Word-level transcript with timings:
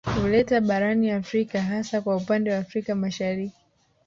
Kuleta 0.15 0.61
barani 0.61 1.11
Afrika 1.11 1.61
hasa 1.61 2.01
kwa 2.01 2.15
upande 2.15 2.51
wa 2.51 2.57
Afrika 2.57 2.95
Mashariki 2.95 3.55